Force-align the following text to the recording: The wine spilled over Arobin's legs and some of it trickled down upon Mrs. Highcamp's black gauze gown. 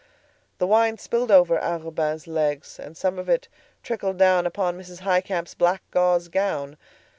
The 0.57 0.65
wine 0.65 0.97
spilled 0.97 1.29
over 1.29 1.59
Arobin's 1.59 2.25
legs 2.25 2.79
and 2.79 2.97
some 2.97 3.19
of 3.19 3.29
it 3.29 3.47
trickled 3.83 4.17
down 4.17 4.47
upon 4.47 4.75
Mrs. 4.79 5.01
Highcamp's 5.01 5.53
black 5.53 5.83
gauze 5.91 6.27
gown. 6.27 6.75